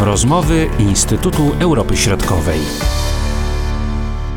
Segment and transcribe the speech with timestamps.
[0.00, 2.60] Rozmowy Instytutu Europy Środkowej.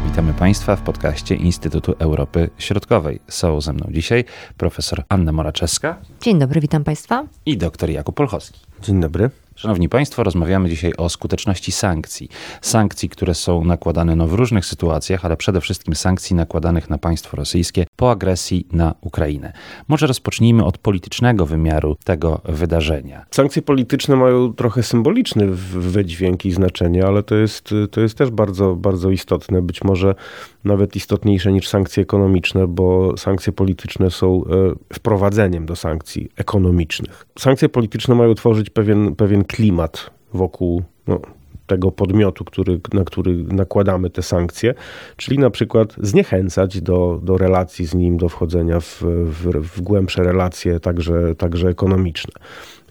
[0.06, 3.20] Witamy Państwa w podcaście Instytutu Europy Środkowej.
[3.28, 4.26] Są ze mną dzisiaj
[4.58, 5.98] profesor Anna Moraczewska.
[6.22, 7.24] Dzień dobry, witam Państwa.
[7.46, 8.60] I doktor Jakub Polchowski.
[8.82, 9.30] Dzień dobry.
[9.56, 12.30] Szanowni Państwo, rozmawiamy dzisiaj o skuteczności sankcji.
[12.62, 17.38] Sankcji, które są nakładane no, w różnych sytuacjach, ale przede wszystkim sankcji nakładanych na państwo
[17.38, 19.54] rosyjskie po agresji na Ukrainę.
[19.88, 23.26] Może rozpocznijmy od politycznego wymiaru tego wydarzenia.
[23.32, 28.76] Sankcje polityczne mają trochę symboliczny wydźwięk i znaczenie, ale to jest, to jest też bardzo,
[28.76, 30.16] bardzo istotne, być może
[30.64, 34.50] nawet istotniejsze niż sankcje ekonomiczne, bo sankcje polityczne są e,
[34.94, 37.26] wprowadzeniem do sankcji ekonomicznych.
[37.40, 41.20] Sankcje polityczne mają tworzyć pewien, pewien klimat wokół no,
[41.68, 44.74] tego podmiotu, który, na który nakładamy te sankcje,
[45.18, 50.24] czyli na przykład zniechęcać do, do relacji z nim, do wchodzenia w, w, w głębsze
[50.24, 52.34] relacje, także, także ekonomiczne.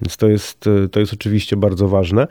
[0.03, 2.27] Więc to jest, to jest oczywiście bardzo ważne,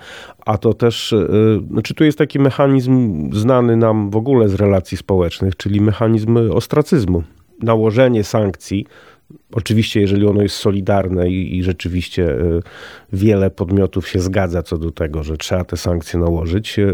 [0.45, 1.27] a to też, e,
[1.71, 7.23] znaczy tu jest taki mechanizm znany nam w ogóle z relacji społecznych, czyli mechanizm ostracyzmu.
[7.63, 8.85] Nałożenie sankcji
[9.51, 12.59] Oczywiście, jeżeli ono jest solidarne i, i, rzeczywiście e,
[13.13, 16.93] wiele podmiotów się zgadza co do tego, że trzeba te sankcje nałożyć, e,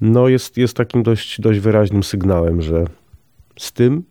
[0.00, 2.84] no jest, jest takim dość, dość wyraźnym sygnałem, że
[3.58, 4.02] z tym,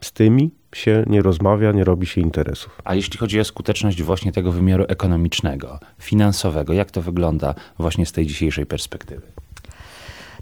[0.00, 2.80] z tymi się nie rozmawia, nie robi się interesów.
[2.84, 8.12] A jeśli chodzi o skuteczność właśnie tego wymiaru ekonomicznego, finansowego, jak to wygląda właśnie z
[8.12, 9.22] tej dzisiejszej perspektywy?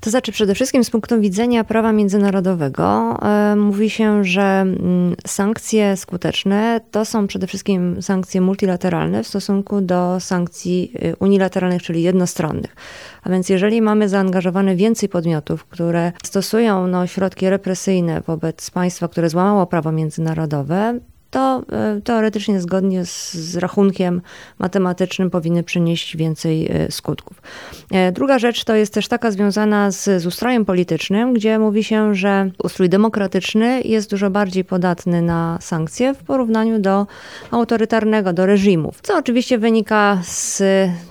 [0.02, 5.96] To znaczy, przede wszystkim z punktu widzenia prawa międzynarodowego e, mówi się, że mm, sankcje
[5.96, 12.76] skuteczne to są przede wszystkim sankcje multilateralne w stosunku do sankcji y, unilateralnych, czyli jednostronnych.
[13.22, 19.28] A więc jeżeli mamy zaangażowane więcej podmiotów, które stosują no, środki represyjne wobec państwa, które
[19.28, 21.00] złamało prawo międzynarodowe,
[21.32, 24.22] to e, teoretycznie zgodnie z, z, rachunkiem
[24.58, 27.42] matematycznym powinny przynieść więcej e, skutków.
[27.90, 32.14] E, druga rzecz to jest też taka związana z, z ustrojem politycznym, gdzie mówi się,
[32.14, 37.06] że ustrój demokratyczny jest dużo bardziej podatny na sankcje w porównaniu do
[37.50, 39.00] autorytarnego, do reżimów.
[39.02, 40.62] Co oczywiście wynika z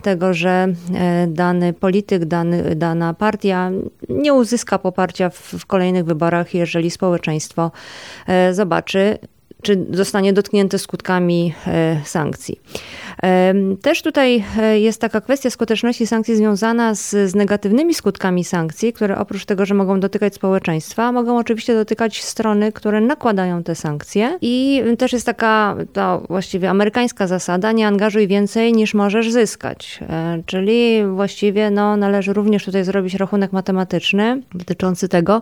[0.01, 0.67] tego, że
[1.27, 3.71] dany polityk, dany, dana partia
[4.09, 7.71] nie uzyska poparcia w, w kolejnych wyborach, jeżeli społeczeństwo
[8.51, 9.17] zobaczy,
[9.61, 12.59] czy zostanie dotknięte skutkami e, sankcji.
[13.81, 19.17] Też tutaj e, jest taka kwestia skuteczności sankcji związana z, z, negatywnymi skutkami sankcji, które
[19.17, 24.37] oprócz tego, że mogą dotykać społeczeństwa, mogą oczywiście dotykać strony, które nakładają te sankcje.
[24.41, 29.99] I też jest taka to właściwie amerykańska zasada, nie angażuj więcej niż możesz zyskać.
[30.09, 35.41] E, czyli właściwie no, należy również tutaj zrobić rachunek matematyczny dotyczący tego,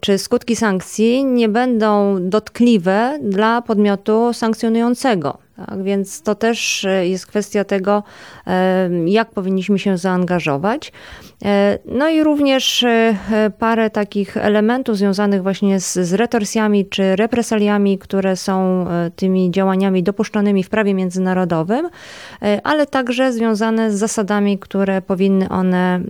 [0.00, 5.38] czy skutki sankcji nie będą dotkliwe dla podmiotu sankcjonującego.
[5.56, 8.02] Tak, więc to też e, jest kwestia tego,
[8.46, 10.92] e, jak powinniśmy się zaangażować.
[11.44, 12.84] E, no i również
[13.58, 18.86] parę takich elementów związanych właśnie z, z retorsjami czy represaliami, które są
[19.16, 21.88] tymi działaniami dopuszczonymi w prawie międzynarodowym,
[22.64, 26.00] ale także związane z zasadami, które powinny one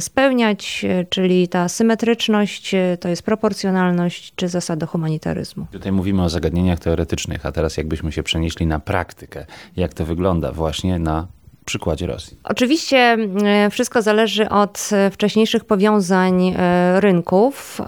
[0.00, 5.66] spełniać, czyli ta symetryczność, to jest proporcjonalność czy zasada humanitaryzmu.
[5.72, 10.52] Tutaj mówimy o zagadnieniach teoretycznych, a teraz jakbyśmy się przenieśli na praktykę, jak to wygląda
[10.52, 11.26] właśnie na
[11.64, 12.36] przykładzie Rosji?
[12.44, 17.80] Oczywiście e, wszystko zależy od e, wcześniejszych powiązań e, rynków,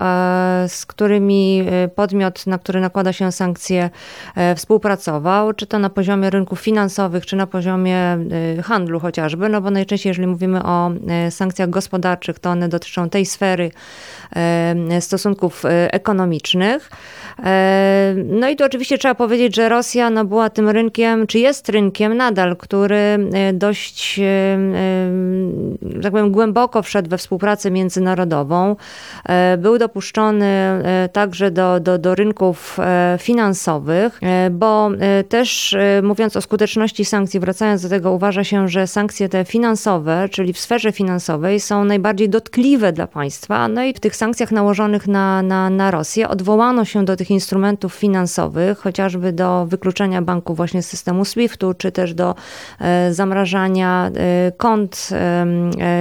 [0.69, 1.65] z którymi
[1.95, 3.91] podmiot, na który nakłada się sankcje,
[4.57, 8.19] współpracował, czy to na poziomie rynków finansowych, czy na poziomie
[8.65, 10.91] handlu chociażby, no bo najczęściej, jeżeli mówimy o
[11.31, 13.71] sankcjach gospodarczych, to one dotyczą tej sfery
[15.01, 16.91] stosunków ekonomicznych.
[18.25, 22.17] No i tu oczywiście trzeba powiedzieć, że Rosja no, była tym rynkiem, czy jest rynkiem
[22.17, 23.19] nadal, który
[23.53, 24.21] dość,
[26.03, 28.77] tak powiem, głęboko wszedł we współpracę międzynarodową.
[29.29, 34.21] E, był dopuszczony e, także do, do, do rynków e, finansowych,
[34.51, 34.91] bo
[35.29, 40.53] też mówiąc o skuteczności sankcji, wracając do tego, uważa się, że sankcje te finansowe, czyli
[40.53, 43.69] w sferze finansowej, są najbardziej dotkliwe dla państwa.
[43.69, 47.95] No i w tych sankcjach nałożonych na, na, na Rosję odwołano się do tych instrumentów
[47.95, 52.35] finansowych, chociażby do wykluczenia banków właśnie z systemu SWIFT-u, czy też do
[53.11, 54.11] zamrażania zamrażania
[54.49, 55.09] y, kont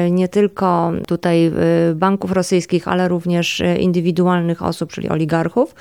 [0.07, 1.51] y, nie tylko tutaj
[1.95, 5.75] banków rosyjskich, ale również indywidualnych osób, czyli oligarchów.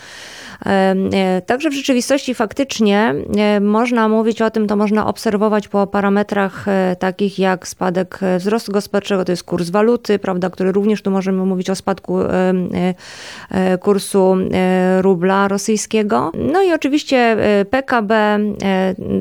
[1.47, 3.15] Także w rzeczywistości faktycznie
[3.61, 6.67] można mówić o tym, to można obserwować po parametrach
[6.99, 11.71] takich jak spadek wzrostu gospodarczego, to jest kurs waluty, prawda, który również tu możemy mówić
[11.71, 12.19] o spadku
[13.81, 14.37] kursu
[15.01, 16.33] rubla rosyjskiego.
[16.35, 17.37] No i oczywiście
[17.71, 18.39] PKB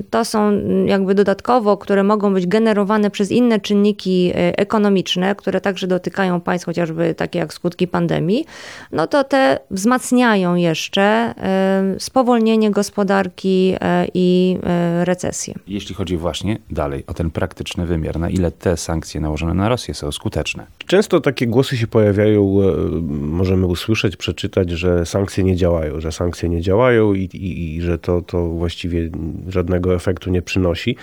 [0.10, 0.52] to są
[0.86, 7.16] jakby dodatkowo, które mogą być generowane przez inne czynniki ekonomiczne, które także dotykają państw, chociażby
[7.16, 8.46] takie jak skutki pandemii,
[8.92, 11.34] no to te wzmacniają jeszcze
[12.00, 15.54] spowolnienie gospodarki e, i e, recesję.
[15.68, 19.94] Jeśli chodzi właśnie dalej o ten praktyczny wymiar, na ile te sankcje nałożone na Rosję
[19.94, 20.68] są skuteczne?
[20.88, 22.76] Często takie głosy się pojawiają, e,
[23.12, 27.98] możemy usłyszeć, przeczytać, że sankcje nie działają, że sankcje nie działają i, i, i że
[27.98, 29.10] to, to właściwie
[29.48, 30.96] żadnego efektu nie przynosi.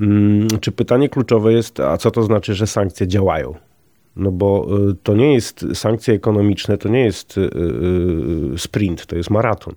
[0.00, 3.54] Mm, czy pytanie kluczowe jest, a co to znaczy, że sankcje działają?
[4.16, 7.40] No bo y, to nie jest sankcje ekonomiczne, to nie jest y,
[8.54, 9.74] y, sprint, to jest maraton.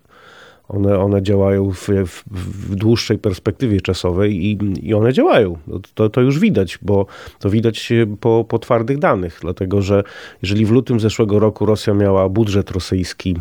[0.71, 2.23] One, one działają w, w,
[2.71, 5.57] w dłuższej perspektywie czasowej i, i one działają.
[5.67, 7.05] No to, to już widać, bo
[7.39, 10.03] to widać po, po twardych danych, dlatego że
[10.41, 13.35] jeżeli w lutym zeszłego roku Rosja miała budżet rosyjski,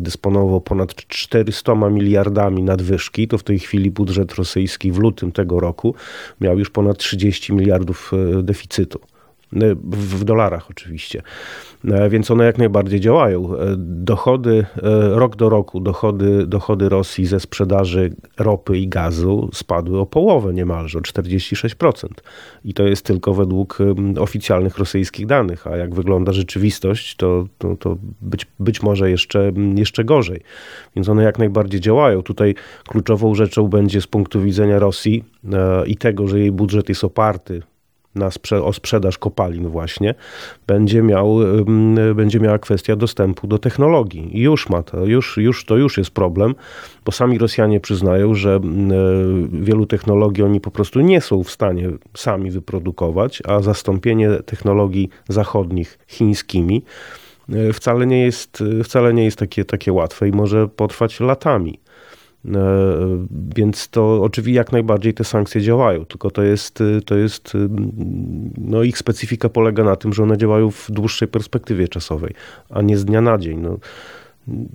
[0.00, 5.94] dysponował ponad 400 miliardami nadwyżki, to w tej chwili budżet rosyjski w lutym tego roku
[6.40, 8.12] miał już ponad 30 miliardów
[8.42, 9.00] deficytu.
[9.56, 11.22] E, w dolarach oczywiście.
[11.84, 13.56] E, więc one jak najbardziej działają.
[13.56, 14.66] E, dochody
[15.12, 20.98] rok do roku, dochody, dochody Rosji ze sprzedaży ropy i gazu spadły o połowę niemalże,
[20.98, 22.08] o 46%.
[22.64, 23.78] I to jest tylko według
[24.18, 30.04] oficjalnych rosyjskich danych, a jak wygląda rzeczywistość, to, to, to być, być może jeszcze, jeszcze
[30.04, 30.40] gorzej.
[30.96, 32.22] Więc one jak najbardziej działają.
[32.22, 32.54] Tutaj
[32.88, 35.24] kluczową rzeczą będzie z punktu widzenia Rosji
[35.86, 37.62] i tego, że jej budżet jest oparty
[38.14, 40.14] na sprze o sprzedaż kopalin właśnie,
[40.66, 41.38] będzie, miał,
[42.14, 44.38] będzie miała kwestia dostępu do technologii.
[44.38, 46.54] I już ma to, już, już, to już jest problem,
[47.04, 48.60] bo sami Rosjanie przyznają, że e,
[49.52, 55.98] wielu technologii oni po prostu nie są w stanie sami wyprodukować, a zastąpienie technologii zachodnich
[56.06, 56.82] chińskimi
[57.48, 61.78] e, wcale nie jest, wcale nie jest takie, takie łatwe i może potrwać latami.
[62.44, 63.26] E,
[63.56, 67.52] więc to oczywiście jak najbardziej te sankcje działają, tylko to jest, to jest,
[68.58, 72.34] no ich specyfika polega na tym, że one działają w dłuższej perspektywie czasowej,
[72.70, 73.60] a nie z dnia na dzień.
[73.60, 73.78] No,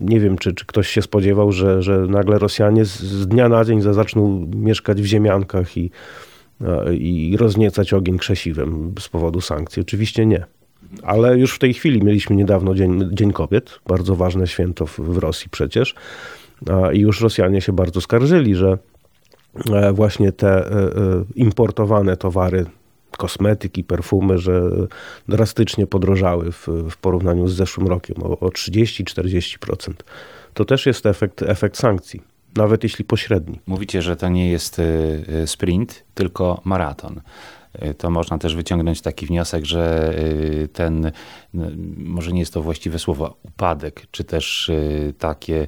[0.02, 3.66] nie wiem, czy, czy ktoś się spodziewał, że, że nagle Rosjanie z, z dnia na
[3.66, 5.92] dzień zaczną mieszkać w ziemiankach i,
[6.92, 9.82] i rozniecać ogień krzesiwem z powodu sankcji.
[9.82, 10.46] Oczywiście nie.
[11.04, 15.18] Ale już w tej chwili mieliśmy niedawno Dzień, Dzień Kobiet, bardzo ważne święto w, w
[15.18, 15.96] Rosji przecież.
[16.94, 18.78] I już Rosjanie się bardzo skarżyli, że
[19.74, 20.92] e, właśnie te e, e,
[21.36, 22.66] importowane towary,
[23.18, 24.62] kosmetyki, perfumy, że
[25.28, 29.94] drastycznie podrożały w, w porównaniu z zeszłym rokiem o, o 30-40%.
[30.54, 32.22] To też jest efekt, efekt sankcji
[32.56, 33.60] nawet jeśli pośredni.
[33.68, 34.82] Mówicie, że to nie jest
[35.46, 37.22] sprint, tylko maraton.
[37.98, 40.14] To można też wyciągnąć taki wniosek, że
[40.74, 41.12] ten,
[41.98, 44.72] może nie jest to właściwe słowo, upadek, czy też
[45.18, 45.68] takie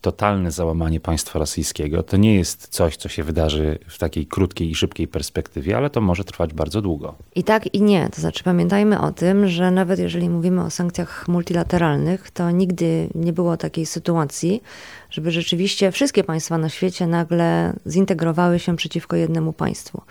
[0.00, 4.74] totalne załamanie państwa rosyjskiego to nie jest coś, co się wydarzy w takiej krótkiej i
[4.74, 7.14] szybkiej perspektywie, ale to może trwać bardzo długo.
[7.34, 8.08] I tak, i nie.
[8.08, 13.32] To znaczy pamiętajmy o tym, że nawet jeżeli mówimy o sankcjach multilateralnych, to nigdy nie
[13.32, 14.62] było takiej sytuacji,
[15.10, 20.02] żeby rzeczywiście wszystkie państwa na świecie nagle zintegrowały się przeciwko jednemu państwu.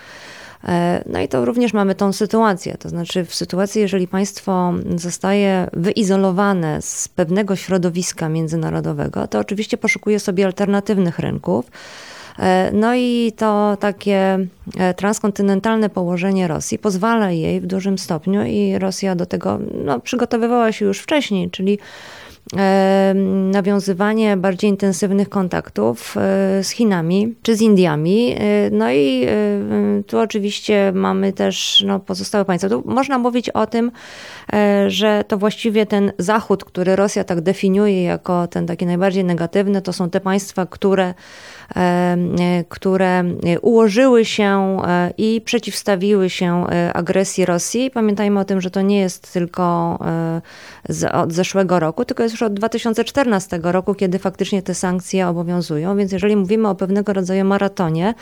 [0.67, 2.77] E, no i to również mamy tą sytuację.
[2.79, 10.19] To znaczy, w sytuacji, jeżeli państwo zostaje wyizolowane z pewnego środowiska międzynarodowego, to oczywiście poszukuje
[10.19, 11.71] sobie alternatywnych rynków.
[12.39, 14.39] E, no i to takie
[14.77, 20.71] e, transkontynentalne położenie Rosji pozwala jej w dużym stopniu i Rosja do tego no, przygotowywała
[20.71, 21.79] się już wcześniej, czyli
[23.51, 28.35] nawiązywanie bardziej intensywnych kontaktów e, z Chinami czy z Indiami.
[28.39, 32.69] E, no i e, tu oczywiście mamy też no, pozostałe państwa.
[32.69, 33.91] Tu można mówić o tym,
[34.87, 39.93] że to właściwie ten Zachód, który Rosja tak definiuje jako ten taki najbardziej negatywny, to
[39.93, 41.13] są te państwa, które
[42.69, 43.23] które
[43.61, 44.77] ułożyły się
[45.17, 47.91] i przeciwstawiły się agresji Rosji.
[47.91, 49.99] Pamiętajmy o tym, że to nie jest tylko
[51.13, 55.97] od zeszłego roku, tylko jest już od 2014 roku, kiedy faktycznie te sankcje obowiązują.
[55.97, 58.13] Więc jeżeli mówimy o pewnego rodzaju maratonie,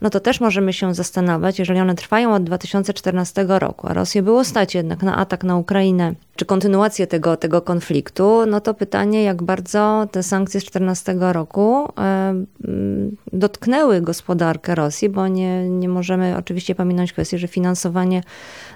[0.00, 4.44] no to też możemy się zastanawiać, jeżeli one trwają od 2014 roku, a Rosję było
[4.44, 9.42] stać jednak na atak na Ukrainę czy kontynuację tego, tego konfliktu, no to pytanie, jak
[9.42, 11.88] bardzo te sankcje z 2014 roku
[13.32, 18.22] dotknęły gospodarkę Rosji, bo nie, nie możemy oczywiście pominąć kwestii, że finansowanie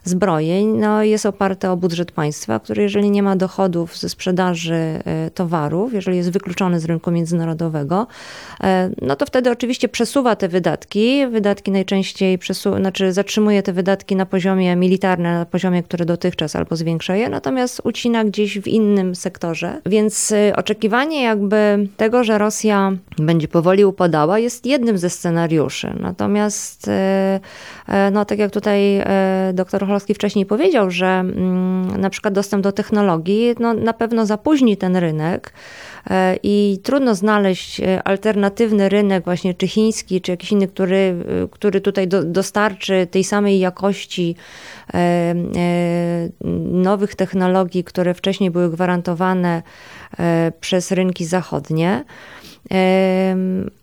[0.05, 5.31] zbrojeń no, jest oparte o budżet państwa, który jeżeli nie ma dochodów ze sprzedaży e,
[5.31, 8.07] towarów, jeżeli jest wykluczony z rynku międzynarodowego,
[8.63, 11.27] e, no to wtedy oczywiście przesuwa te wydatki.
[11.27, 16.77] Wydatki najczęściej przesu- znaczy zatrzymuje te wydatki na poziomie militarnym, na poziomie, który dotychczas albo
[16.77, 19.81] zwiększa je, natomiast ucina gdzieś w innym sektorze.
[19.87, 25.95] Więc e, oczekiwanie jakby tego, że Rosja będzie powoli upadała, jest jednym ze scenariuszy.
[26.01, 26.91] Natomiast,
[28.13, 29.03] no tak jak tutaj
[29.55, 34.27] doktor Tucholsky wcześniej powiedział, że mm, na przykład dostęp do technologii no, na pewno
[34.71, 35.53] zapóźni ten rynek
[36.11, 41.49] e, i trudno znaleźć e, alternatywny rynek, właśnie czy chiński, czy jakiś inny, który, e,
[41.51, 44.37] który tutaj do, dostarczy tej samej jakości
[46.73, 49.63] nowych technologii, które wcześniej były gwarantowane
[50.61, 52.05] przez rynki zachodnie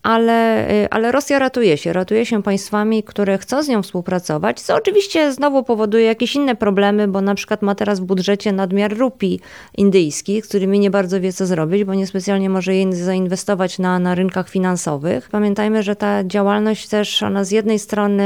[0.03, 1.93] ale, y, ale Rosja ratuje się.
[1.93, 7.07] Ratuje się państwami, które chcą z nią współpracować, co oczywiście znowu powoduje jakieś inne problemy,
[7.07, 9.39] bo na przykład ma teraz w budżecie nadmiar rupii
[9.77, 14.15] indyjskich, z którymi nie bardzo wie, co zrobić, bo niespecjalnie może je zainwestować na, na
[14.15, 15.29] rynkach finansowych.
[15.29, 18.23] Pamiętajmy, że ta działalność też, ona z jednej strony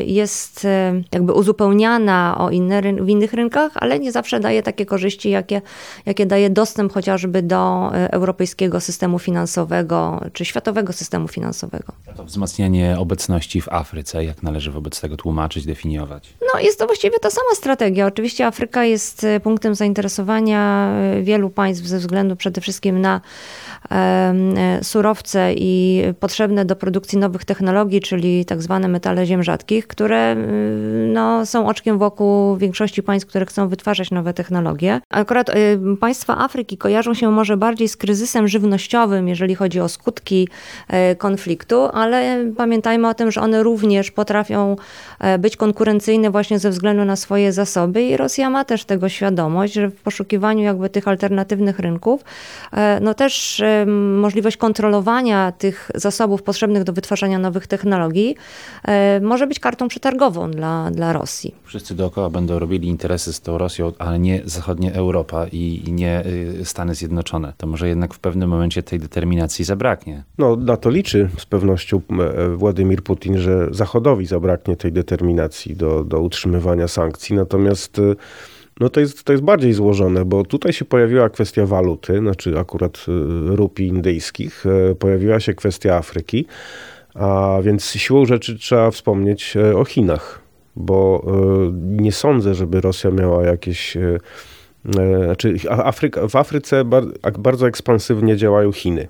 [0.00, 0.68] y, jest y,
[1.12, 5.62] jakby uzupełniana o inne, w innych rynkach, ale nie zawsze daje takie korzyści, jakie,
[6.06, 9.81] jakie daje dostęp chociażby do europejskiego systemu finansowego,
[10.32, 11.92] czy światowego systemu finansowego.
[12.16, 16.34] To wzmacnianie obecności w Afryce, jak należy wobec tego tłumaczyć, definiować?
[16.54, 18.06] No jest to właściwie ta sama strategia.
[18.06, 23.20] Oczywiście Afryka jest e, punktem zainteresowania e, wielu państw ze względu przede wszystkim na
[23.90, 30.36] e, surowce i potrzebne do produkcji nowych technologii, czyli tak zwane metale ziem rzadkich, które
[31.12, 35.00] no, są oczkiem wokół większości państw, które chcą wytwarzać nowe technologie.
[35.10, 35.50] Akurat
[36.00, 40.48] państwa Afryki kojarzą się może bardziej z kryzysem żywnościowym, jeżeli chodzi o skutki
[40.88, 44.76] e, konfliktu, ale pamiętajmy o tym, że one również potrafią
[45.20, 49.72] e, być konkurencyjne właśnie ze względu na swoje zasoby i Rosja ma też tego świadomość,
[49.72, 52.24] że w poszukiwaniu jakby tych alternatywnych rynków,
[52.72, 53.62] e, no też
[54.20, 58.36] możliwość kontrolowania tych zasobów potrzebnych do wytwarzania nowych technologii
[59.20, 61.54] może być kartą przetargową dla, dla Rosji.
[61.64, 66.64] Wszyscy dookoła będą robili interesy z tą Rosją, ale nie zachodnia Europa i nie y,
[66.64, 67.52] Stany Zjednoczone.
[67.56, 70.24] To może jednak w pewnym momencie tej determinacji zabraknie.
[70.38, 76.04] No, na to liczy z pewnością e, Władimir Putin, że Zachodowi zabraknie tej determinacji do,
[76.04, 77.36] do utrzymywania sankcji.
[77.36, 78.02] Natomiast e,
[78.80, 83.06] no to jest, to jest bardziej złożone, bo tutaj się pojawiła kwestia waluty, znaczy akurat
[83.08, 84.64] e, rupii indyjskich,
[84.98, 86.46] pojawiła się kwestia Afryki,
[87.14, 90.40] a więc siłą rzeczy trzeba wspomnieć o Chinach,
[90.76, 91.26] bo
[91.74, 93.96] nie sądzę, żeby Rosja miała jakieś
[94.84, 96.84] znaczy Afryka, w Afryce
[97.38, 99.08] bardzo ekspansywnie działają Chiny.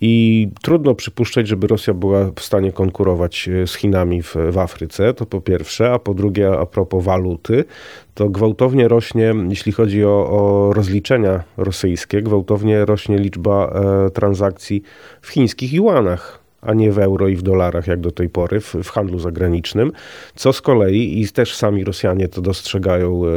[0.00, 5.14] I trudno przypuszczać, żeby Rosja była w stanie konkurować e, z Chinami w, w, Afryce,
[5.14, 7.64] to po pierwsze, a po drugie, a propos waluty,
[8.14, 13.72] to gwałtownie rośnie, jeśli chodzi o, o rozliczenia rosyjskie, gwałtownie rośnie liczba
[14.06, 14.82] e, transakcji
[15.20, 18.74] w chińskich juanach a nie w euro i w dolarach jak do tej pory w,
[18.74, 19.92] w, handlu zagranicznym,
[20.34, 23.30] co z kolei, i też sami Rosjanie to dostrzegają, e,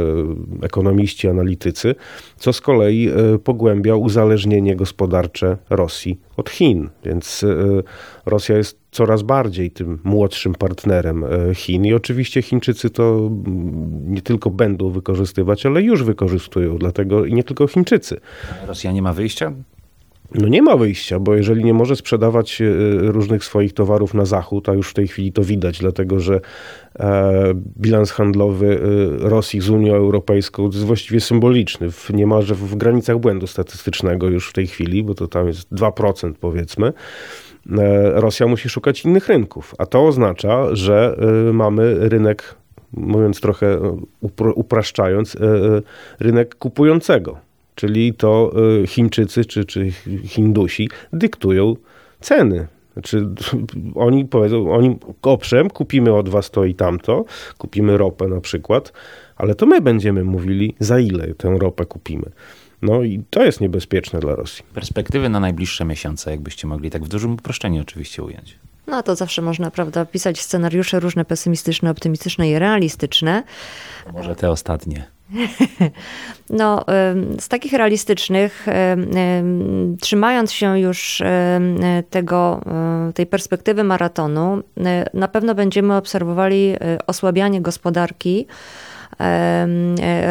[0.62, 1.94] ekonomiści, analitycy,
[2.36, 6.88] co z kolei e, pogłębia uzależnienie gospodarcze Rosji od Chin.
[7.04, 7.82] Więc e,
[8.26, 11.24] Rosja jest coraz bardziej tym młodszym partnerem
[11.54, 17.34] Chin i oczywiście Chińczycy to mm, nie tylko będą wykorzystywać, ale już wykorzystują, dlatego i
[17.34, 18.20] nie tylko Chińczycy.
[18.66, 19.52] Rosja nie ma wyjścia?
[20.34, 22.64] No nie ma wyjścia, bo jeżeli nie może sprzedawać e,
[23.12, 26.40] różnych swoich towarów na zachód, a już w tej chwili to widać, dlatego że
[26.98, 28.80] e, bilans handlowy
[29.24, 34.48] e, Rosji z Unią Europejską jest właściwie symboliczny, w, niemalże w granicach błędu statystycznego już
[34.48, 36.92] w tej chwili, bo to tam jest 2% powiedzmy.
[38.14, 41.16] Rosja musi szukać innych rynków, a to oznacza, że
[41.52, 42.54] mamy rynek,
[42.92, 43.78] mówiąc trochę
[44.54, 45.36] upraszczając,
[46.20, 48.52] rynek kupującego Czyli to
[48.82, 49.90] y, Chińczycy czy, czy
[50.24, 51.76] Hindusi dyktują
[52.20, 52.66] ceny.
[52.92, 53.28] Znaczy,
[53.94, 57.24] oni powiedzą, oni owszem, kupimy od was to i tamto,
[57.58, 58.92] kupimy ropę na przykład,
[59.36, 62.30] ale to my będziemy mówili, za ile tę ropę kupimy.
[62.82, 64.64] No i to jest niebezpieczne dla Rosji.
[64.74, 68.58] Perspektywy na najbliższe miesiące, jakbyście mogli tak w dużym uproszczeniu oczywiście ująć.
[68.86, 73.42] No to zawsze można, prawda, pisać scenariusze różne pesymistyczne, optymistyczne i realistyczne.
[74.12, 75.04] Może te ostatnie.
[76.50, 76.84] No,
[77.40, 78.66] z takich realistycznych,
[80.00, 81.22] trzymając się już
[82.10, 82.60] tego,
[83.14, 84.62] tej perspektywy maratonu,
[85.14, 88.46] na pewno będziemy obserwowali e, osłabianie gospodarki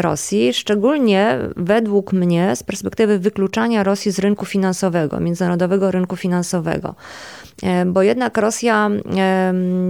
[0.01, 6.95] Rosji, szczególnie według mnie z perspektywy wykluczania Rosji z rynku finansowego, międzynarodowego rynku finansowego.
[7.85, 8.89] Bo jednak Rosja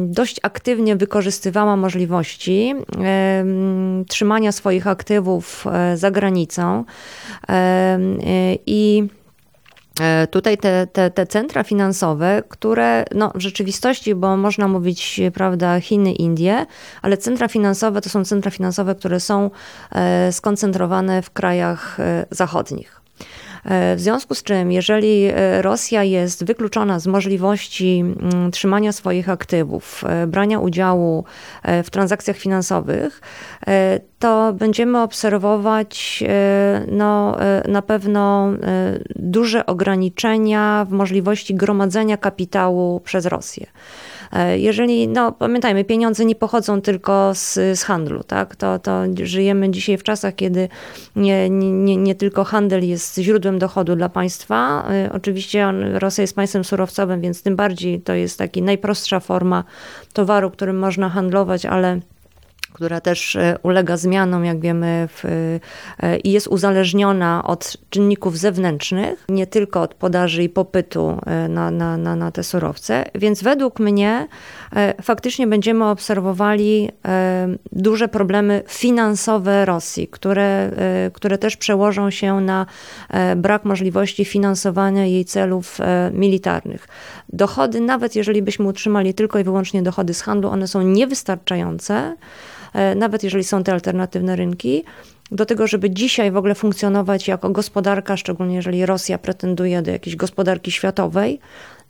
[0.06, 2.76] dość aktywnie wykorzystywała możliwości
[4.08, 6.86] trzymania swoich aktywów za granicą
[8.66, 9.21] i E,
[10.32, 16.14] tutaj te, te, te centra finansowe, które no, w rzeczywistości, bo można mówić, prawda, Chiny,
[16.14, 16.66] Indie,
[17.02, 19.50] ale centra finansowe to są centra finansowe, które są
[19.92, 23.01] e, skoncentrowane w krajach e, zachodnich.
[23.66, 29.30] E, w związku z czym, jeżeli e, Rosja jest wykluczona z możliwości mm, trzymania swoich
[29.30, 31.24] aktywów, e, brania udziału
[31.84, 33.22] w transakcjach finansowych,
[34.20, 36.24] to będziemy obserwować
[36.88, 37.38] no,
[37.68, 38.50] na pewno
[39.16, 43.68] duże ograniczenia w możliwości gromadzenia kapitału przez Rosję.
[44.34, 48.56] E, jeżeli, no pamiętajmy, pieniądze nie pochodzą tylko z, z handlu, tak?
[48.56, 50.70] To, to żyjemy dzisiaj w czasach, kiedy
[51.16, 54.88] nie, nie, nie tylko handel jest źródłem dochodu dla państwa.
[54.92, 59.64] E, oczywiście Rosja jest państwem surowcowym, więc tym bardziej to jest taka najprostsza forma
[60.14, 62.00] towaru, którym można handlować, ale
[62.74, 65.08] która też e, ulega zmianom, jak wiemy,
[66.04, 71.72] e, i jest uzależniona od czynników zewnętrznych, nie tylko od podaży i popytu e, na,
[71.72, 73.06] na, na, na te surowce.
[73.16, 74.28] Więc według mnie
[75.02, 76.90] faktycznie będziemy obserwowali
[77.72, 80.72] duże problemy finansowe Rosji, które,
[81.14, 82.66] które też przełożą się na
[83.36, 85.78] brak możliwości finansowania jej celów
[86.12, 86.88] militarnych.
[87.30, 92.16] Dochody, nawet jeżeli byśmy utrzymali tylko i wyłącznie dochody z handlu, one są niewystarczające.
[92.74, 94.84] E, nawet jeżeli są te alternatywne rynki,
[95.32, 100.16] do tego, żeby dzisiaj w ogóle funkcjonować jako gospodarka, szczególnie jeżeli Rosja pretenduje do jakiejś
[100.16, 101.40] gospodarki światowej,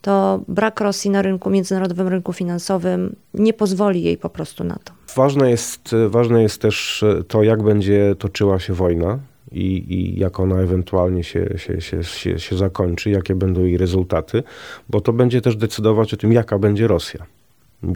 [0.01, 4.93] to brak Rosji na rynku, międzynarodowym rynku finansowym nie pozwoli jej po prostu na to.
[5.15, 9.19] Ważne jest, ważne jest też to, jak będzie toczyła się wojna
[9.51, 14.43] i, i jak ona ewentualnie się, się, się, się, się zakończy, jakie będą jej rezultaty,
[14.89, 17.25] bo to będzie też decydować o tym, jaka będzie Rosja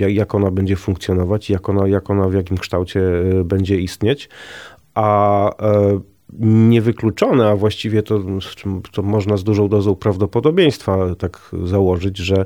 [0.10, 4.30] jak ona będzie funkcjonować, jak ona, jak ona w jakim kształcie e, będzie istnieć.
[4.94, 6.00] A e,
[6.40, 8.22] niewykluczone, a właściwie to,
[8.92, 12.46] to można z dużą dozą prawdopodobieństwa tak założyć, że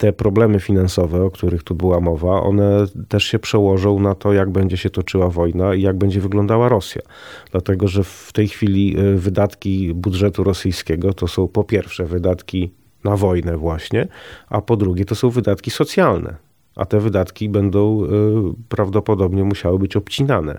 [0.00, 4.50] te problemy finansowe, o których tu była mowa, one też się przełożą na to, jak
[4.50, 7.02] będzie się toczyła wojna i jak będzie wyglądała Rosja.
[7.50, 12.70] Dlatego, że w tej chwili e, wydatki budżetu rosyjskiego to są po pierwsze wydatki
[13.04, 14.08] na wojnę właśnie,
[14.48, 18.08] a po drugie to są wydatki socjalne a te wydatki będą y,
[18.68, 20.58] prawdopodobnie musiały być obcinane,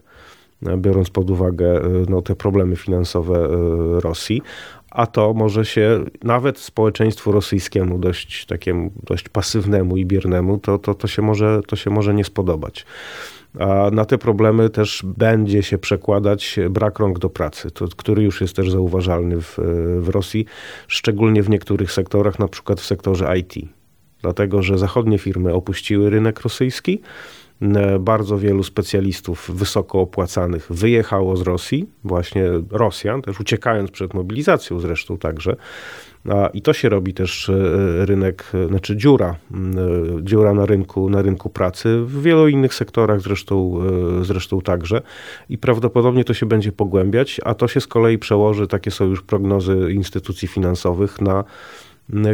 [0.67, 3.47] y, biorąc pod uwagę y, no, te problemy finansowe
[3.99, 4.41] Rosji,
[4.91, 10.93] a to może się nawet społeczeństwu rosyjskiemu, dość takiemu, dość pasywnemu i biernemu, to, to,
[10.95, 12.85] to, się, może, to się może nie spodobać.
[13.59, 18.41] A na te problemy też będzie się przekładać brak rąk do pracy, to, który już
[18.41, 19.57] jest też zauważalny w,
[19.99, 20.45] w Rosji,
[20.87, 23.80] szczególnie w niektórych sektorach, na przykład w sektorze IT
[24.21, 27.01] dlatego że zachodnie firmy opuściły rynek rosyjski.
[27.61, 34.79] E, bardzo wielu specjalistów wysoko opłacanych wyjechało z Rosji, właśnie Rosjan, też uciekając przed mobilizacją
[34.79, 35.55] zresztą także.
[36.53, 39.35] I to się robi też e, rynek, e, znaczy dziura,
[40.21, 43.79] dziura na rynku, na rynku pracy, w wielu innych sektorach zresztą,
[44.21, 45.01] zresztą także.
[45.49, 49.21] I prawdopodobnie to się będzie pogłębiać, a to się z kolei przełoży, takie są już
[49.21, 51.43] prognozy instytucji finansowych, na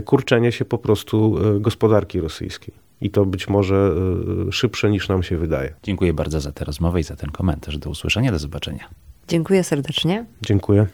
[0.05, 2.73] kurczenie się po prostu e, gospodarki rosyjskiej.
[3.01, 3.91] I to być może
[4.47, 5.73] e, szybsze niż nam się wydaje.
[5.83, 7.77] Dziękuję bardzo za tę rozmowę i za ten komentarz.
[7.77, 8.89] Do usłyszenia, do zobaczenia.
[9.27, 10.25] Dziękuję serdecznie.
[10.41, 10.87] Dziękuję.